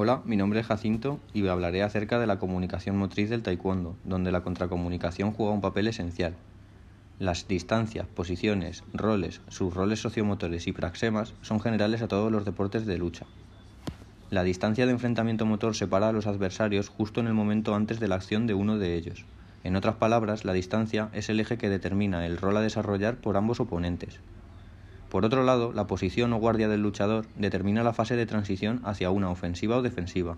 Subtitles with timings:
[0.00, 4.30] Hola, mi nombre es Jacinto y hablaré acerca de la comunicación motriz del taekwondo, donde
[4.30, 6.36] la contracomunicación juega un papel esencial.
[7.18, 12.86] Las distancias, posiciones, roles, sus roles sociomotores y praxemas son generales a todos los deportes
[12.86, 13.26] de lucha.
[14.30, 18.06] La distancia de enfrentamiento motor separa a los adversarios justo en el momento antes de
[18.06, 19.24] la acción de uno de ellos.
[19.64, 23.36] En otras palabras, la distancia es el eje que determina el rol a desarrollar por
[23.36, 24.20] ambos oponentes.
[25.10, 29.10] Por otro lado, la posición o guardia del luchador determina la fase de transición hacia
[29.10, 30.36] una ofensiva o defensiva.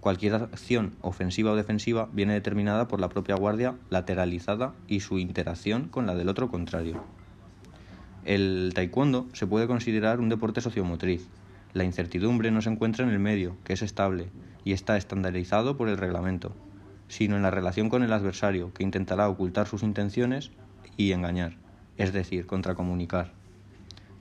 [0.00, 5.88] Cualquier acción ofensiva o defensiva viene determinada por la propia guardia lateralizada y su interacción
[5.88, 7.02] con la del otro contrario.
[8.24, 11.28] El taekwondo se puede considerar un deporte sociomotriz.
[11.72, 14.28] La incertidumbre no se encuentra en el medio, que es estable,
[14.64, 16.52] y está estandarizado por el reglamento,
[17.06, 20.50] sino en la relación con el adversario, que intentará ocultar sus intenciones
[20.96, 21.56] y engañar,
[21.96, 23.43] es decir, contracomunicar.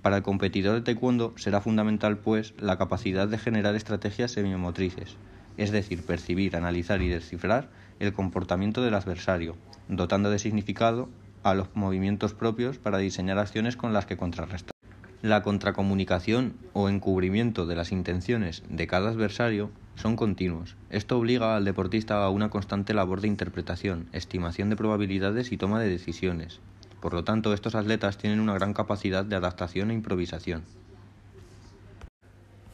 [0.04, 5.16] Para el competidor de taekwondo será fundamental, pues, la capacidad de generar estrategias semimotrices,
[5.56, 7.70] es decir, percibir, analizar y descifrar
[8.02, 9.56] el comportamiento del adversario,
[9.88, 11.08] dotando de significado
[11.42, 14.74] a los movimientos propios para diseñar acciones con las que contrarrestar.
[15.22, 20.76] La contracomunicación o encubrimiento de las intenciones de cada adversario son continuos.
[20.90, 25.80] Esto obliga al deportista a una constante labor de interpretación, estimación de probabilidades y toma
[25.80, 26.60] de decisiones,
[27.04, 30.64] por lo tanto, estos atletas tienen una gran capacidad de adaptación e improvisación.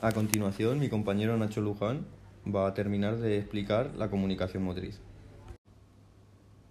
[0.02, 2.06] A continuación, mi compañero Nacho Luján
[2.46, 5.00] va a terminar de explicar la comunicación motriz.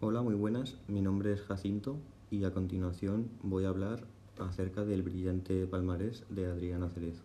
[0.00, 0.77] Hola, muy buenas.
[0.87, 1.97] Mi nombre es Jacinto
[2.31, 4.05] y a continuación voy a hablar
[4.39, 7.25] acerca del brillante palmarés de Adriana Cerezo.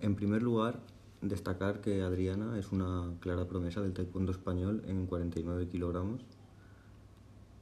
[0.00, 0.80] En primer lugar,
[1.22, 6.20] destacar que Adriana es una clara promesa del taekwondo español en 49 kilogramos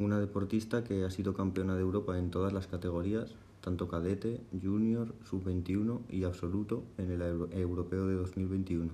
[0.04, 5.14] una deportista que ha sido campeona de Europa en todas las categorías, tanto cadete, junior,
[5.24, 8.92] sub-21 y absoluto en el europeo de 2021.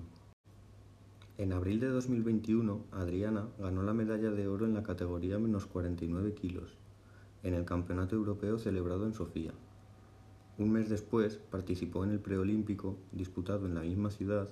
[1.37, 6.33] En abril de 2021, Adriana ganó la medalla de oro en la categoría menos 49
[6.33, 6.77] kilos,
[7.43, 9.51] en el Campeonato Europeo celebrado en Sofía.
[10.57, 14.49] Un mes después participó en el preolímpico disputado en la misma ciudad,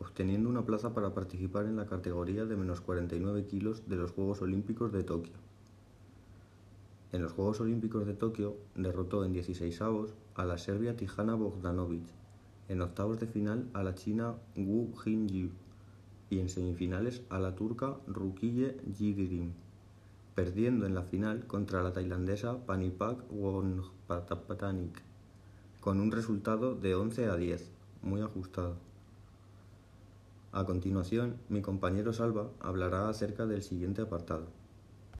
[0.00, 4.42] obteniendo una plaza para participar en la categoría de menos 49 kilos de los Juegos
[4.42, 5.34] Olímpicos de Tokio.
[7.12, 12.06] En los Juegos Olímpicos de Tokio derrotó en 16 avos a la serbia Tijana Bogdanovic,
[12.68, 15.50] en octavos de final a la china Wu Jingyu
[16.30, 19.52] y en semifinales a la turca Rukiye Yildirim,
[20.34, 25.02] perdiendo en la final contra la tailandesa Panipak Wongpatapatanik
[25.80, 28.76] con un resultado de 11 a 10, muy ajustado.
[30.52, 34.61] A continuación, mi compañero Salva hablará acerca del siguiente apartado.